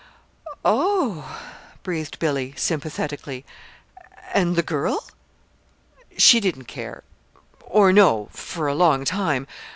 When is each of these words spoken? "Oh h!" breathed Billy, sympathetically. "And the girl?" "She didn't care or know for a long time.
"Oh 0.65 1.31
h!" 1.31 1.83
breathed 1.83 2.17
Billy, 2.17 2.55
sympathetically. 2.57 3.45
"And 4.33 4.55
the 4.55 4.63
girl?" 4.63 5.05
"She 6.17 6.39
didn't 6.39 6.65
care 6.65 7.03
or 7.61 7.93
know 7.93 8.27
for 8.31 8.65
a 8.65 8.73
long 8.73 9.05
time. 9.05 9.45